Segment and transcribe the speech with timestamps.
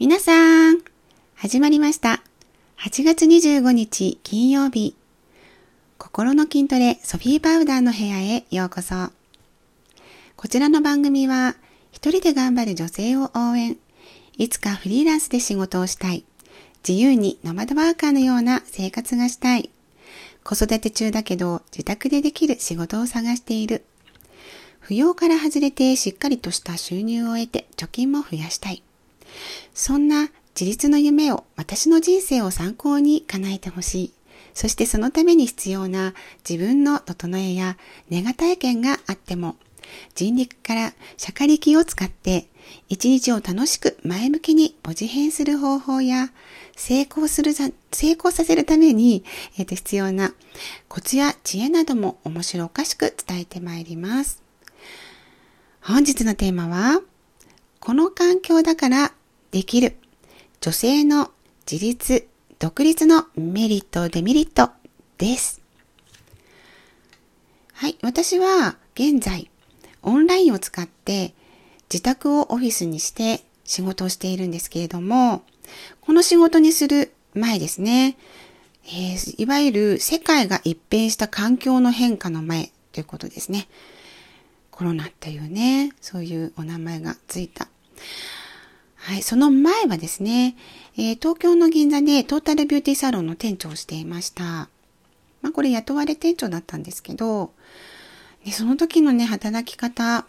[0.00, 0.78] 皆さん、
[1.34, 2.22] 始まりました。
[2.78, 4.96] 8月25日金曜日。
[5.98, 9.10] 心の筋トレソフィーパウダーの部屋へようこそ。
[10.36, 11.54] こちらの番組は、
[11.92, 13.76] 一人で頑張る女性を応援。
[14.38, 16.24] いつかフリーランスで仕事をしたい。
[16.88, 19.68] 自由にノマドワーカーのような生活がしたい。
[20.44, 23.84] 子育て中だけど自宅でできる仕事を探している。
[24.82, 28.82] 扶養から外れてしっかりとした収入を得て貯金も増やしたい。
[29.74, 34.12] そんな自立の夢を私の人生を参考に叶えてほしい。
[34.52, 36.12] そしてそのために必要な
[36.48, 37.76] 自分の整えや
[38.08, 39.56] ネガ体験があっても、
[40.14, 42.48] 人力から社会力を使って
[42.88, 46.30] 一日を楽しく前向きにポジ変する方法や
[46.76, 47.72] 成功する、成
[48.12, 49.24] 功させるために、
[49.58, 50.34] えー、と必要な
[50.88, 54.42] コツや知恵なども面白おかしく伝えてまいります。
[55.82, 57.00] 本日のテーマは、
[57.80, 59.12] この環境だから
[59.50, 59.96] できる
[60.60, 61.30] 女性の
[61.70, 64.70] 自立、独立のメリット、デメリット
[65.18, 65.60] です。
[67.72, 67.96] はい。
[68.02, 69.50] 私は現在、
[70.02, 71.34] オンラインを使って
[71.92, 75.42] 自宅をオフィスにして仕事をしているんですけれども、
[76.00, 78.16] この仕事にする前ですね、
[78.84, 83.68] えー、いわゆる世界が一変した環境の変化の前ということですね。
[84.70, 87.68] コロナというね、そういうお名前がついた
[89.02, 90.56] はい、その前はですね、
[90.96, 94.68] えー、東京の銀座でトータルビューティーサロンの店長をしていました。
[95.40, 97.52] まあこれ雇われ店長だったんですけど、
[98.44, 100.26] ね、その時のね、働き方、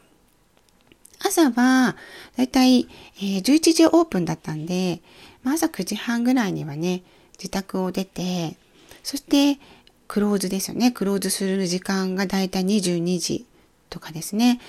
[1.19, 1.97] 朝は
[2.37, 5.01] だいたい、えー、11時オープンだったんで、
[5.43, 7.03] まあ、朝9時半ぐらいにはね、
[7.37, 8.55] 自宅を出て、
[9.03, 9.59] そして
[10.07, 10.91] クローズですよね。
[10.91, 13.45] クローズする時間がだいたい22時
[13.89, 14.61] とかですね。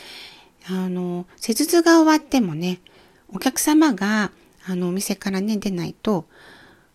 [0.68, 2.80] あの、施術が終わってもね、
[3.34, 4.30] お客様が、
[4.66, 6.26] あの、お店からね、出ないと、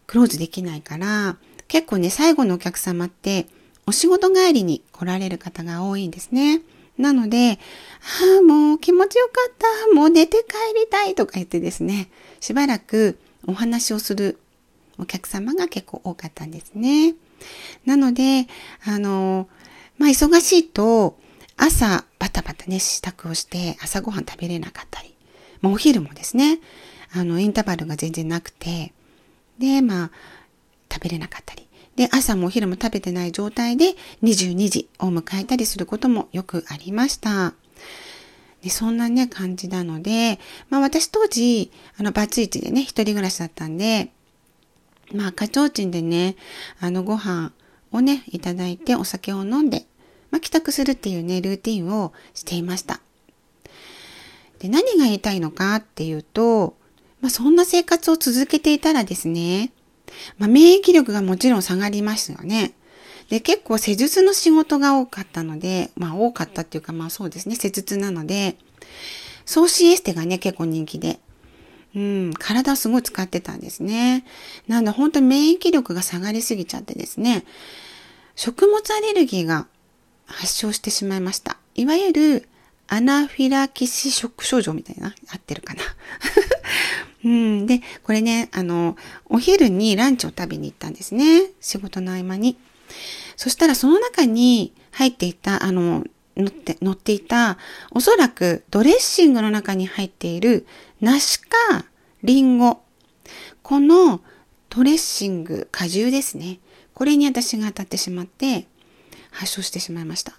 [0.06, 3.48] クローズできないから、結構ね、最後のお客様って、
[3.86, 6.62] お仕事帰りに来られる方が多いんですね。
[6.98, 7.60] なので、
[8.34, 9.96] ああ、もう気持ちよかった。
[9.96, 12.10] もう寝て帰りたいとか言ってですね、
[12.40, 14.40] しばらくお話をする
[14.98, 17.16] お客様が結構多かったんですね。
[17.86, 18.48] なので、
[18.84, 19.48] あの、
[19.98, 21.18] まあ、忙しいと、
[21.56, 25.16] 朝バタバタね、支度をして朝ごはん食べれなかったり、
[25.62, 26.60] まあ、お昼もですね、
[27.12, 28.94] あの、インターバルが全然なくて、
[29.60, 30.12] で、まあ、
[30.92, 31.68] 食べれなかったり。
[31.96, 37.54] で、朝もお昼も食べてない状態で22時を迎えたりすることもよくありました。
[38.62, 44.12] でそんなね、感じなので、まあ私当時、あの、バツイチでね、一人暮らしだったんで、
[45.14, 46.36] まあ、課長賃でね、
[46.80, 47.52] あの、ご飯
[47.92, 49.86] をね、いただいてお酒を飲んで、
[50.32, 53.00] まあ、帰宅するっていうね、ルーティンをしていました。
[54.60, 56.76] で、何が言いたいのかっていうと、
[57.22, 59.72] まあ、そんな生活を続けていたらですね、
[60.38, 62.74] まあ、免疫力がもちろん下がりますよね。
[63.30, 68.58] で、結構施術の仕事が多かったので、まあ多かったっていうかまあそうですね、施術なので、
[69.46, 71.20] ソシエステがね、結構人気で、
[71.96, 74.26] うん、体をすごい使ってたんですね。
[74.68, 77.44] なんで本当に免疫力が下がりすぎちゃってですね、
[78.36, 79.68] 食物アレルギーが
[80.26, 81.58] 発症してしまいました。
[81.76, 82.50] いわゆる
[82.88, 85.82] アナフィラキシショック症状みたいな、合ってるかな。
[87.26, 91.52] うん、で、これね、あの、お昼にランチを食べに行ったんですね。
[91.60, 92.58] 仕事の合間に。
[93.36, 96.06] そしたらその中に入っていた、あの、
[96.38, 97.58] 乗って、乗っていた、
[97.92, 100.66] おそらくドレッシングの中に入っている
[101.02, 101.86] 梨か
[102.24, 102.82] リンゴ。
[103.64, 104.22] この
[104.70, 106.60] ドレッシング、果汁ですね。
[106.94, 108.68] これに私が当たってしまって、
[109.32, 110.34] 発症してしまいました。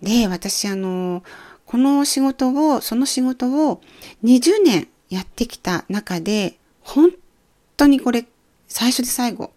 [0.00, 1.22] で、私あの、
[1.66, 3.80] この仕事を、その仕事を
[4.24, 7.10] 20年やってきた中で、本
[7.76, 8.26] 当にこれ、
[8.68, 9.52] 最初で最後、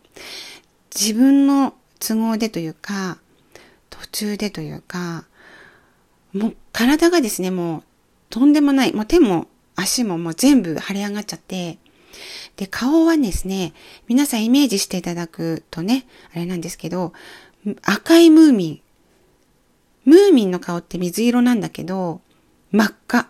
[0.94, 3.20] 自分の都合でというか、
[3.90, 5.26] 途中でというか、
[6.34, 7.84] もう体がですね、もう
[8.30, 11.78] とんでもない、もう手も足ももう全部腫れ上がっちゃって、
[12.56, 13.74] で、顔はですね、
[14.08, 17.14] 皆さんイメージしていただくとね、あれなんですけど、
[17.84, 18.82] 赤いムーミン、
[20.06, 22.22] ムーミンの顔って水色なんだけど、
[22.72, 23.28] 真っ赤。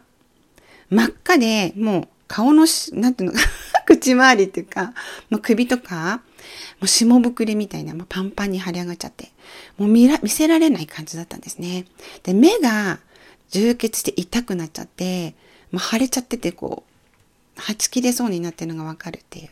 [0.89, 3.39] 真っ赤で、もう顔のし、なんていうの、
[3.85, 4.93] 口周りっていうか、
[5.29, 6.21] もう首とか、
[6.79, 9.31] もう霜膨れみたいな、もうパンパンに腫れ上がっちゃって、
[9.77, 11.85] もう見ら、見せられない感じだったんですね。
[12.23, 12.99] で、目が
[13.51, 15.35] 充血して痛くなっちゃって、
[15.71, 16.83] もう腫れちゃってて、こ
[17.57, 19.49] う、はち切れそうになってるのがわかるっていう。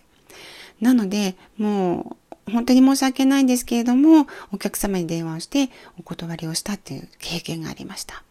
[0.82, 5.70] なので、もう、本当に申し訳ないんですけれども、お客様に電話をして
[6.00, 8.24] お断りをしたっていう経験がありました。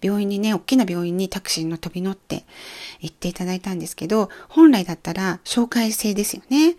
[0.00, 2.44] 病院にね、大きな病院にタクシーの飛び乗って
[3.00, 6.76] 行っていただいたんですけど、本来だったら紹介制ですよね。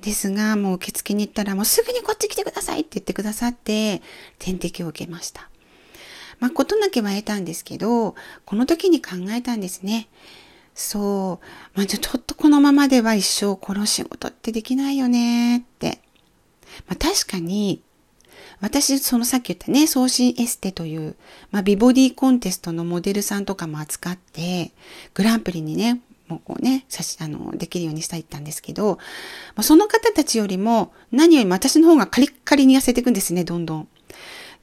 [0.00, 4.00] ですが、もう受付に行ったらもうすぐにこっち来てくださいって言ってくださって、
[4.38, 5.50] 点滴を受けました。
[6.40, 10.08] まあ、ことなきは得たんですけど、この時に考えたんですね。
[10.76, 11.46] そう。
[11.74, 16.00] まあ、ちょっとこのままでは一生この仕事ってできないよねって。
[16.86, 17.82] まあ、確かに、
[18.60, 21.16] 私、そのさっき言ったね、送信エステという、
[21.50, 24.72] まあ、美ボディコンテストのモデルさんとかも扱って、
[25.14, 28.96] グランプリにね、もうこうね、写真、あの、できるようにしたいったんですけど、
[29.54, 33.82] まあ、その方たちよりも、何よりも私の方がカリッカリに痩せていくんですね、どんどん。
[33.82, 33.86] っ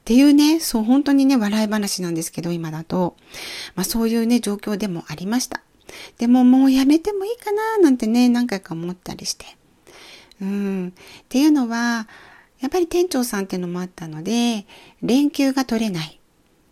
[0.04, 3.16] ていうね、そう、本当にね、笑い話なんですけど、今だと。
[3.74, 5.60] まあ、そういうね、状況でもありました。
[6.18, 9.44] でももうやめてもいいかな、なんてね、何回か思ったりして。
[10.40, 10.88] うん。
[10.88, 12.08] っていうのは、
[12.60, 14.66] やっぱり店長さんっていうのもあったので、
[15.02, 16.20] 連休が取れない。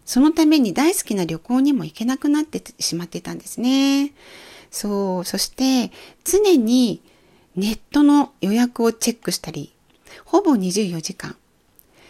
[0.05, 4.12] そのために大好きな旅行にも行けなくなってしまってたんですね。
[4.70, 5.25] そう。
[5.25, 5.93] そして、
[6.25, 7.03] 常に
[7.56, 9.73] ネットの予約をチェックしたり、
[10.25, 11.37] ほぼ24時間。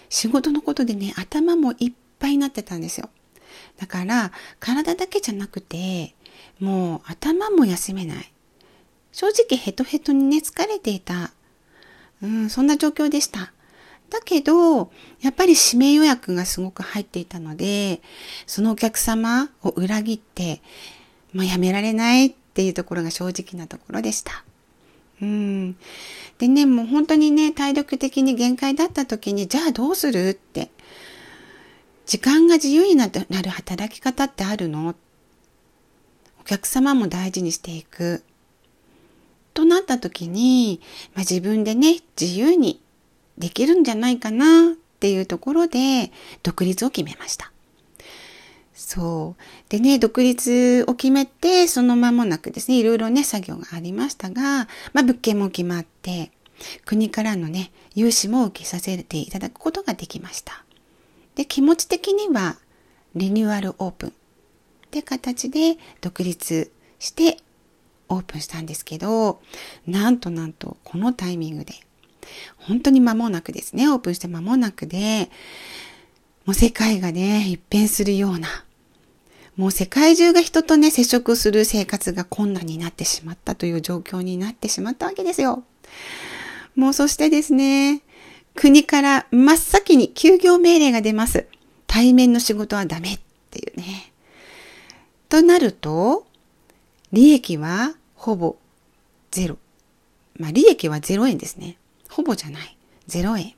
[0.08, 3.08] 仕事のことでね、頭もいっぱいになってたんですよ。
[3.78, 6.14] だから、体だけじゃなくて、
[6.60, 8.32] もう頭も休めない。
[9.12, 11.32] 正直ヘトヘトにね、疲れていた。
[12.22, 13.52] うん、そんな状況でした。
[14.10, 14.90] だけど、
[15.20, 18.00] やっぱり指名予約がすごく入っていたので、
[18.46, 20.60] そのお客様を裏切って、
[21.32, 24.44] まあ、やめられないっていうところが正直なところでした。
[25.22, 25.76] うん。
[26.38, 30.70] でね、もう本当にね、体力的に限界だった時に、じゃあどうするって。
[32.04, 34.94] 時間が自由になる働き方ってあるの
[36.42, 38.22] お客様も大事にしていく。
[39.54, 40.80] となった時に、
[41.14, 42.80] まあ、自分でね、自由に
[43.38, 46.10] できるんじゃないかなっていうところで
[46.42, 47.52] 独立を決めました。
[48.74, 49.42] そう。
[49.68, 56.32] でね、独立を決めて、その間もなくですね、いろいろね、作業がありましたが、まあ、物件も決まって、
[56.84, 60.64] 国からのね、融資も受けさせていただくことができました。
[61.34, 62.56] で、気持ち的には、
[63.14, 64.12] リニューアルオープン
[64.92, 67.38] って形で独立して
[68.10, 69.40] オープンしたんですけど、
[69.86, 71.72] なんとなんと、このタイミングで
[72.58, 75.30] 本当に間もなくですね、オープンして間もなくで、
[76.44, 78.48] もう世界がね、一変するような、
[79.56, 85.64] もう世界中が人とね、接触する生活が困難になってしまったという状況になってしまったわけですよ。
[86.76, 88.02] もうそしてですね、
[88.54, 91.46] 国から真っ先に休業命令が出ます。
[91.86, 94.11] 対面の仕事はダメっていうね。
[95.32, 96.26] となると、
[97.10, 98.56] 利益はほぼ
[99.30, 99.56] ゼロ。
[100.38, 101.78] まあ利益はゼロ円ですね。
[102.10, 102.76] ほぼじゃない。
[103.08, 103.54] 0円。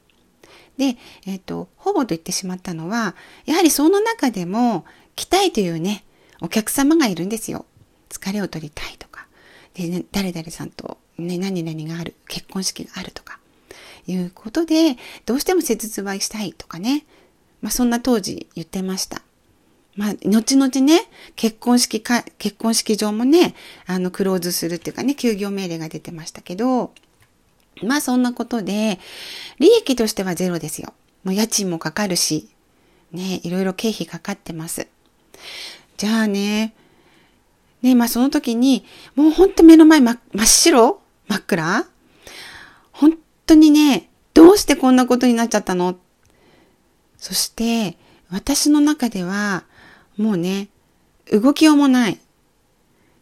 [0.76, 4.84] で、えっ、ー、と、ほぼと言ってしまったのは、やはりその中でも、
[5.16, 6.04] 来たいというね、
[6.40, 7.66] お客様がいるんですよ。
[8.08, 9.26] 疲れを取りたいとか。
[9.74, 13.40] で、ね、誰々さんと、ね、何々がある、結婚式があるとか、
[14.06, 17.04] いうことで、どうしても施術はしたいとかね。
[17.62, 19.22] まあ、そんな当時言ってました。
[19.96, 23.54] まあ、後々ね、結婚式か、結婚式場もね、
[23.86, 26.92] あの、クローズするっていうかね、休業命令が出てましたけど、
[27.82, 28.98] まあそんなことで、
[29.58, 30.92] 利益としてはゼロですよ。
[31.22, 32.48] もう家賃もかかるし、
[33.12, 34.88] ね、いろいろ経費かかってます。
[35.96, 36.74] じゃあね、
[37.82, 41.86] ね、まあその時に、もうほんと目の前真真っ白真っ暗
[42.92, 45.96] 本当にね、どうしてこんなことになっちゃったの？
[47.16, 47.96] そして、
[48.30, 49.64] 私の中では、
[50.16, 50.68] もうね、
[51.30, 52.20] 動きようもない。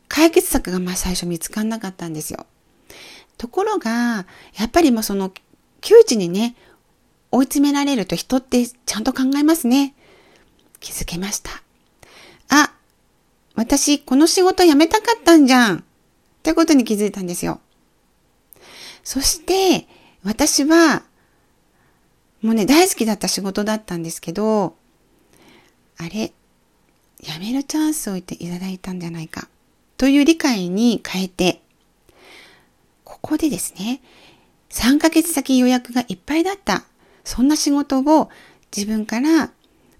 [0.08, 2.46] 解決策がまあ最初見つかんなかったんですよ。
[3.38, 4.26] ところが、
[4.58, 5.32] やっぱりもうその
[5.80, 6.54] 窮地にね、
[7.30, 9.94] 追い詰められると人ってちゃんと考えますね。
[10.80, 11.50] 気づけました。
[12.50, 12.74] あ、
[13.54, 15.78] 私この仕事辞めたかったんじゃん。
[15.78, 15.82] っ
[16.42, 17.60] てことに気づいたんですよ。
[19.04, 19.86] そして、
[20.24, 21.02] 私は、
[22.42, 24.76] もうね、大好きだった仕事だったんですけど、
[25.98, 26.32] あれ、
[27.22, 29.48] 辞めるチャンスをいていただいたんじゃないか。
[29.96, 31.62] という理解に変えて、
[33.04, 34.00] ここでですね、
[34.70, 36.84] 3ヶ月先予約がいっぱいだった。
[37.24, 38.30] そんな仕事を
[38.76, 39.52] 自分から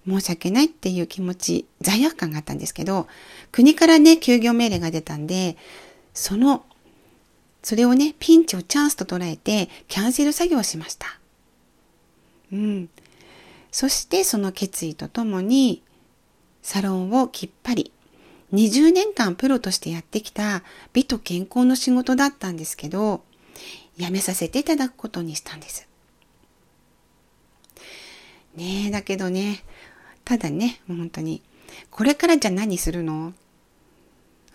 [0.05, 3.07] 申し訳ないっていう気持ち、罪悪感があったんですけど、
[3.51, 5.55] 国からね、休業命令が出たんで、
[6.13, 6.65] その、
[7.61, 11.19] それをね、ピンチをチャンスと捉えて、キャンセル作業をしました。
[12.51, 12.89] うん。
[13.71, 15.81] そしてその決意とともに、
[16.63, 17.91] サロンをきっぱり
[18.53, 23.23] 20年間プロとしてやってきた美と健康の仕事だったんですけど、
[23.97, 25.87] 辞めさせていただくことにしたんです。
[28.55, 29.63] ねえ、だけどね、
[30.23, 31.41] ただね、もう本当に、
[31.89, 33.33] これからじゃ何するの？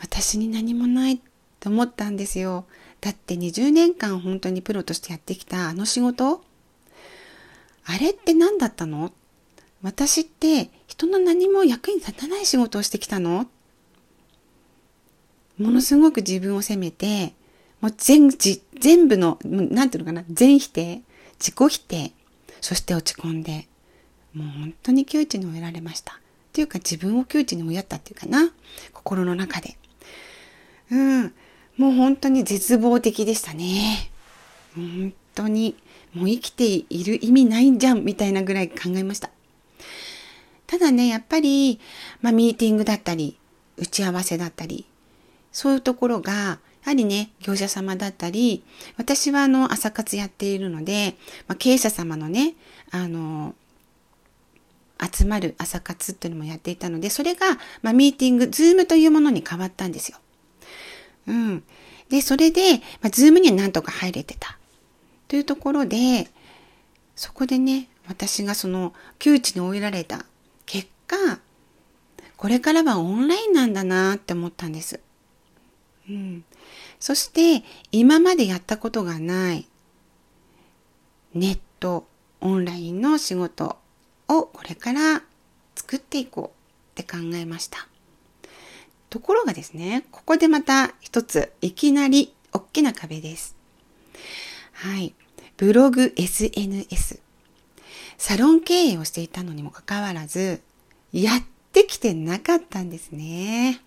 [0.01, 1.21] 私に何もない
[1.59, 2.65] と思ったんですよ。
[3.01, 6.43] だって20年間本当にプロとしてやってきたあの仕事？
[7.85, 9.13] あれって何だったの？
[9.83, 13.47] 私って人の何も役に立たない仕事をしてきたの？
[15.59, 17.35] ものすごく自分を責めて、
[17.81, 21.03] もう全、全部の、なんていうのかな、全否定、
[21.39, 22.13] 自己否定、
[22.61, 23.67] そして落ち込んで、
[24.35, 26.15] もう本当に窮地に追えられました。
[26.15, 26.17] っ
[26.53, 28.53] ていうか自分を窮地に追いやったっていうかな、
[28.93, 29.77] 心の中で。
[30.91, 31.35] うん、
[31.77, 34.11] もう本当に絶望的でしたね。
[34.75, 35.77] 本当に、
[36.15, 39.31] もう生きている意味ないんじゃん、みたいなぐらい考えました。
[40.69, 41.81] ただね、やっぱり、
[42.21, 43.39] まあ、ミーティングだったり、
[43.79, 44.85] 打ち合わせだったり、
[45.51, 48.63] そういうところが、やはりね、業者様だったり、
[48.99, 52.55] 私はあの、朝活やっているので、まあ、経営者様のね、
[52.91, 53.55] あの、
[55.01, 57.47] 集まる朝活っていうのもやっていたので、それが、
[57.81, 60.19] まあ、ミーティング、ズームというものに変わったんですよ。
[61.29, 61.65] うん。
[62.11, 64.59] で、それで、まあ、ズームにはなんとか入れてた。
[65.29, 66.29] というところで、
[67.17, 70.27] そこでね、私がその窮地に追いられた
[70.69, 71.41] 結果、
[72.37, 75.01] これからはオンラインなんだなって思ったんです。
[76.09, 76.45] うん。
[77.01, 79.67] そして、今までやったことがない
[81.35, 82.07] ネット、
[82.43, 83.79] オンラインの仕事
[84.29, 85.23] をこれから
[85.75, 86.53] 作っていこ
[86.97, 87.89] うって考えました。
[89.09, 93.57] ところがですね、ここでまた一つ、いきなり大きな壁です。
[94.73, 95.15] はい。
[95.57, 97.28] ブログ、SNS。
[98.19, 100.61] サロン経営をしていたのにもかかわらず、
[101.13, 103.81] やってきてなかったんですね。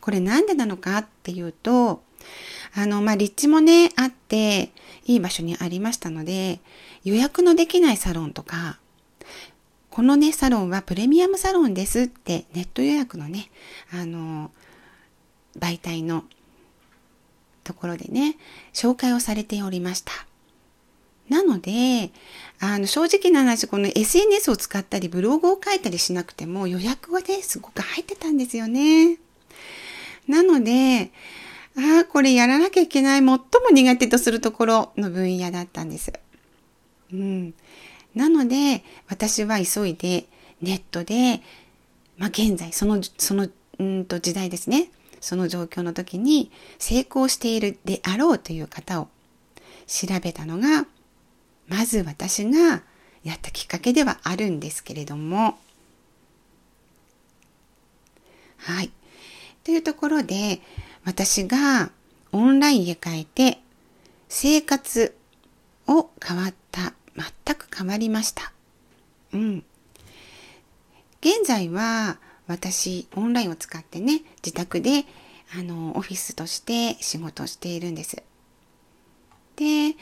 [0.00, 2.02] これなんでなのかっていうと、
[2.74, 4.70] あの、まあ、立地もね、あって、
[5.04, 6.60] いい場所にありましたので、
[7.02, 8.78] 予約のできないサロンとか、
[9.90, 13.50] このね、サロンはプレミアムサロンですってネット予約のね、
[13.92, 14.52] あの、
[15.58, 16.24] 媒体の
[17.64, 18.36] ところでね、
[18.72, 20.12] 紹介をされておりました。
[21.28, 22.10] なので、
[22.62, 29.16] あの、正直な話、この SNS を使ったり、ブログを書いたりしなくても予約はね、すごく入ってたんですよね。
[30.28, 31.10] なので、
[31.76, 33.40] ああ、これやらなきゃいけない、最も
[33.72, 36.12] 苦手とするところの分野だったんです。
[37.12, 37.54] うん。
[38.14, 40.26] なので、私は急いで
[40.60, 41.40] ネットで、
[42.18, 43.48] まあ、現在、その、その、
[43.78, 44.90] うんと時代ですね。
[45.22, 49.08] その状況の時に成功しているであろうという方を
[49.86, 50.86] 調べたのが、
[51.70, 52.82] まず私が
[53.22, 55.56] やったきっかけではあるんですけれども、
[58.58, 58.90] はい。
[59.62, 60.60] というところで、
[61.04, 61.90] 私が
[62.32, 63.58] オンラインへ変えて
[64.28, 65.16] 生活
[65.86, 68.52] を変わった全く変わりました。
[69.32, 69.64] うん。
[71.20, 75.04] 現在は私オンラインを使ってね、自宅で
[75.56, 78.22] あのオフィスとして仕事をしているんです。
[79.60, 79.94] で、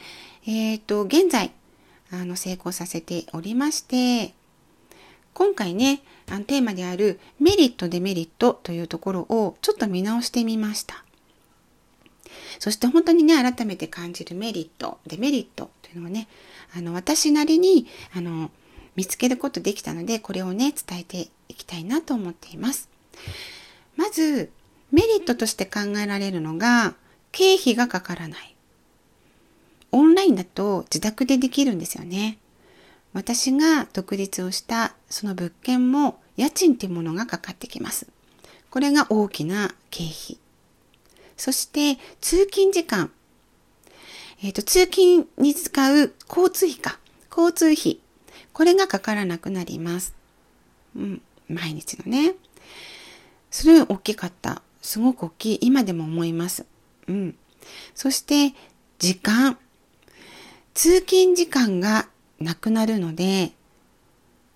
[0.47, 1.51] えっ、ー、と、現在、
[2.13, 4.33] あの、成功させておりまして、
[5.35, 11.05] 今回ね、あのテーマであるメリット、デメリットというところをちょっと見直してみました。
[12.61, 16.29] そして本当にね、改めて感じるメリット、デメリットというのをね、
[16.77, 18.53] あの、私なりに、あの、
[18.95, 22.89] 見つけることできたので、これをね、伝えていきたいなと思っています。
[23.97, 24.51] まず、
[24.93, 26.95] メリットとして考えられるのが、
[27.33, 28.55] 経費がかからない。
[29.93, 32.39] オンラインだと自宅でできるんですよね。
[33.13, 38.07] 私が独立をしたその物件も家賃っていうものがかかってきます。
[38.71, 40.39] これが大きな経費。
[41.37, 43.11] そして通勤時間。
[44.43, 46.99] えっ、ー、と、通勤に使う交通費か。
[47.31, 48.01] 交通費。
[48.53, 50.15] これがかからなくなります。
[50.95, 51.23] うん。
[51.49, 52.35] 毎日のね。
[53.51, 54.63] それ大きかった。
[54.83, 55.59] すごく大きい。
[55.63, 56.67] 今でも思います。
[57.09, 57.37] うん。
[57.95, 58.55] そして、
[58.99, 59.59] 時間。
[60.79, 62.09] 通勤時間が
[62.39, 63.51] なくなるので、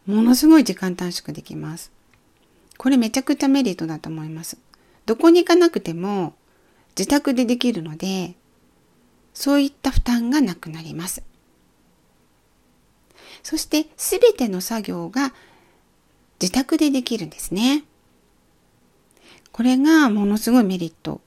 [0.07, 1.91] ものすごい時間短縮できます。
[2.79, 4.57] これめちゃくちゃメリットだと思います。
[5.05, 6.35] どこに行かなくても
[6.97, 8.37] 自宅でできるので、
[9.35, 11.25] そういった負担がなくなります。
[13.43, 15.35] そしてすべての作業が
[16.41, 17.83] 自宅でできるんですね。
[19.51, 21.21] これがものすごいメリット。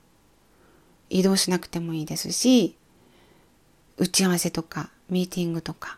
[1.10, 2.78] 移動しなくてもいいですし、
[3.98, 5.98] 打ち合わせとかミーティングとか。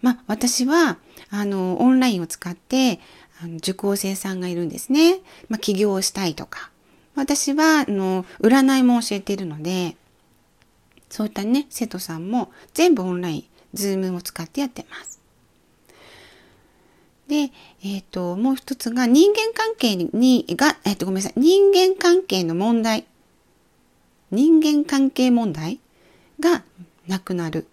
[0.00, 0.98] まあ私は
[1.30, 2.98] あのオンラインを使って
[3.40, 5.20] あの受講生さんがいるんですね。
[5.48, 6.70] まあ起業をしたいとか。
[7.14, 9.96] 私はあの占いも教えているので、
[11.10, 15.20] そういったね、生徒さんも全部オンライン、ズームを使ってやってます。
[17.28, 17.50] で、
[17.82, 21.40] えっ、ー、と、もう一つが人間関係に、が、えっ、ー、と、ごめんなさい。
[21.40, 23.06] 人間関係の問題。
[24.30, 25.80] 人間関係問題
[26.40, 26.62] が
[27.12, 27.66] なくなる。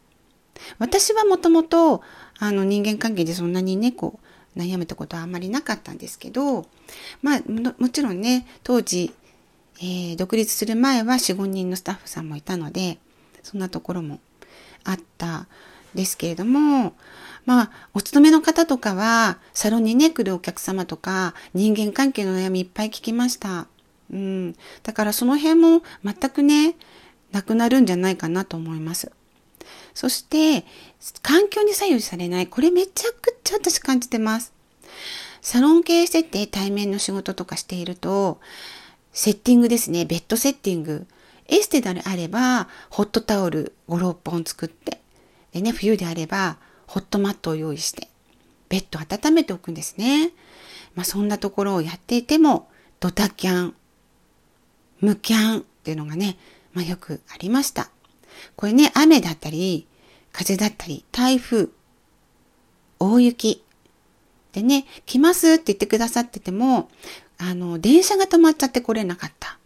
[0.78, 2.04] 私はもともと、
[2.38, 4.20] あの、人間関係でそんなにね、こ
[4.56, 6.66] う、悩めたことはあんまりなかったんですけど、
[7.22, 7.42] まあ、
[7.78, 9.14] もちろんね、当時、
[9.80, 12.98] えー、独立する前は4、5人のスタッフさんもいたので、
[13.44, 14.20] そんなところも
[14.84, 15.48] あった
[15.96, 16.94] ですけれども、
[17.46, 23.68] まあ、お勤めの方とかは、サロンにね、来るお客様とか、人間関係の悩みいっぱい聞きました。
[24.12, 24.56] うん。
[24.84, 26.76] だからその辺も全くね、
[27.32, 29.12] なくなるんじゃないかなと思います。
[29.94, 30.66] そして、
[31.22, 32.48] 環境に左右されない。
[32.48, 34.54] これめちゃくちゃ私感じてます。
[35.42, 38.40] サロン経営してて対面の仕事とかしていると、
[39.14, 40.06] セッティングですね。
[40.06, 41.08] ベッドセッティング。
[41.48, 45.02] エステであれば、ホットタオル5、6本作って。
[45.52, 48.08] でね、冬であれば、ホットマットを用意して、
[48.70, 50.32] ベッド温めておくんですね。
[50.96, 52.70] まあそんなところをやっていても、
[53.00, 53.76] ドタキャン、
[55.00, 56.38] ムキャンっていうのがね、
[56.74, 57.90] まあよくありました。
[58.56, 59.88] これね、雨だったり、
[60.32, 61.70] 風だったり、台風、
[63.00, 63.64] 大雪。
[64.52, 66.90] でね、来ますって言ってくださってても、
[67.38, 69.60] あの、電車が止まっちゃって来れなかった。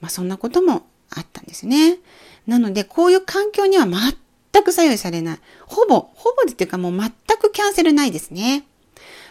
[0.00, 1.98] まあそんなこともあったんですね。
[2.46, 5.38] なので、こういう環境には全く左右されない。
[5.66, 8.64] ほぼ、ほぼっていうかもう全くキャンセルないですね。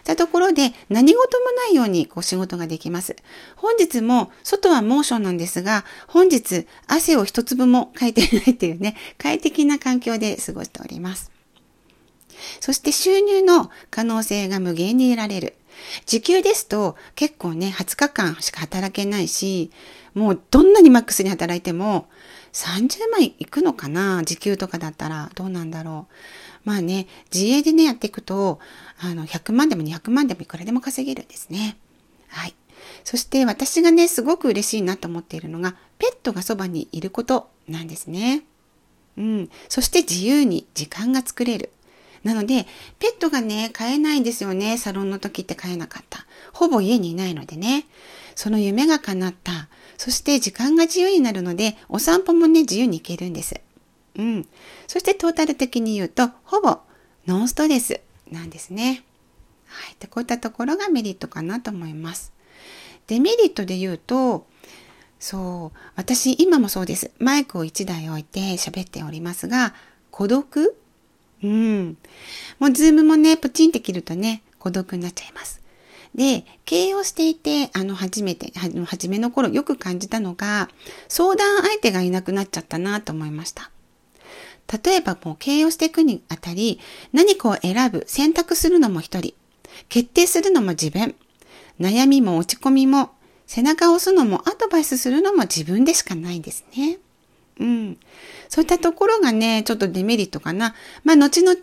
[0.06, 3.16] たところで何事もないようにこう仕事ができます。
[3.58, 11.32] 本日も外は猛暑なんですが、本日汗を一粒もかいていないっていうね、快適な環境で過ごしております。
[12.60, 15.56] そして収入の可能性が無限に得られる。
[16.06, 19.72] 時給ですと結構ね、20日間しか働けないし、
[20.14, 22.08] もうどんなにマックスに働いても
[22.54, 26.14] 30万いくのかな時給とかだったらどうなんだろう。
[26.66, 28.60] まあね、自営でね、やっていくと、
[29.00, 31.78] あの、100万でも200万でもいくらでも稼げるんですね。
[32.28, 32.56] はい。
[33.04, 38.44] そして私がね、すごく嬉しいなと思っているのが、ペットがそばにいることなんですね。
[39.18, 39.50] うん。
[39.70, 41.72] そして自由に時間が作れる。
[42.24, 42.66] なので、
[42.98, 44.80] ペットがね、飼えないんですよね。
[44.80, 46.26] サロンの時って飼えなかった。
[46.52, 47.86] ほぼ家にいないのでね。
[48.34, 49.70] その夢が叶った。
[49.98, 53.62] そして時間が自由になるので、お散歩もね、自由に行けるんです。
[54.18, 54.48] うん。
[54.88, 56.80] そしてトータル的に言うと、ほぼ
[57.28, 58.00] ノンストレス
[58.32, 59.04] なんですね。
[59.66, 59.96] はい。
[60.00, 62.34] でこういったところがメリットかなと思います。
[63.08, 64.48] デメリットで言うと、
[65.20, 67.12] そう、私今もそうです。
[67.20, 69.74] マイクを1台置いて喋っておりますが、
[70.12, 70.78] 孤独？
[71.44, 71.98] うん。
[72.60, 75.62] もうズームもね、プチンって切るとね、孤独になっちゃいます。
[76.16, 78.52] で、経営をしていて、あの、初めて、
[78.86, 80.70] 初めの頃よく感じたのが、
[81.10, 83.70] 相談相手がいなくなっちゃったなと思いました。
[84.72, 86.80] 例えばもう経営をしていくにあたり、
[87.14, 89.34] 何かを選ぶ、選択するのも一人、
[89.90, 91.16] 決定するのも自分、
[91.80, 93.12] 悩みも落ち込みも、
[93.48, 96.98] 背中を押すのもアドバイスするのも自分でしかないんですね。
[97.60, 97.98] うん。
[98.50, 100.76] そういったところがね、ちょっとデメリットかな。
[101.04, 101.58] まあ、後々、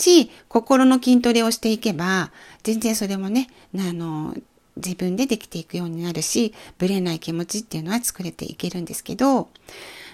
[0.49, 2.31] 心の筋トレをしていけば、
[2.63, 4.35] 全然それもね、あの、
[4.77, 9.49] 自分でできていくようになるし、ぶれない気持ちっていうのは作れていけるんですけど、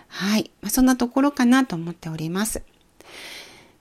[0.09, 0.51] はい。
[0.62, 2.62] まあ、そんなところかなと思っております。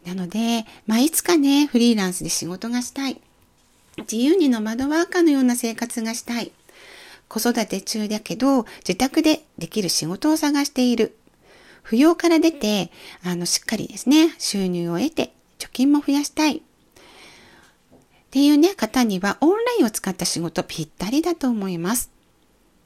[0.08, 3.20] なので、まあ、いつかね、フリーランスで仕事がしたい。
[3.98, 6.54] 自由にノマドワーカーのような生活がしたい。
[7.28, 11.18] 子育て中だけど、自宅でできる仕事を探している。
[11.84, 12.90] 扶養から出て、
[13.22, 16.58] あの、しっかりですね、収入を得て、貯金も増やしたい。
[16.58, 16.62] っ
[18.32, 22.12] ていうね、方にはオンラインを使った仕事ぴったりだと思います。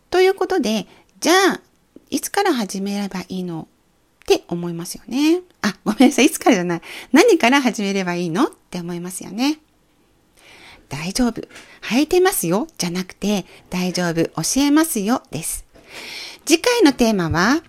[0.10, 0.88] ということで、
[1.20, 1.62] じゃあ、
[2.10, 3.68] いつから始めればいいの？
[4.36, 5.42] って思いますよね。
[5.62, 6.26] あ、ごめんなさい。
[6.26, 6.82] いつからじゃない。
[7.12, 8.46] 何から始めればいいの？
[8.46, 9.60] って思いますよね。
[10.90, 11.42] 大丈夫。
[11.82, 12.68] 履いてますよ。
[12.78, 14.24] じゃなくて、大丈夫。
[14.42, 15.24] 教えますよ。
[15.32, 15.66] です。
[16.46, 17.62] 次回のテーマは、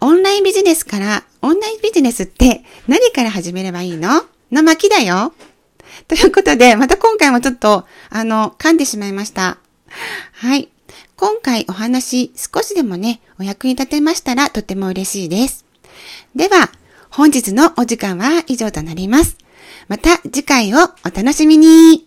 [0.00, 4.24] オンラインビジネスから、オンラインビジネスって何から始めればいいの？
[4.50, 5.34] の巻だよ。
[6.08, 9.58] ということで、また今回もちょっと、あの、噛んでしまいました。
[10.32, 10.68] はい。
[11.16, 15.65] 今回お話、少しでもね、お役に立てましたらとても嬉しいです。
[16.36, 16.70] では、
[17.10, 19.38] 本日のお時間は以上となります。
[19.88, 22.05] また次回をお楽しみに。